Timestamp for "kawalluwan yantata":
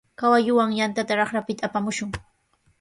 0.19-1.13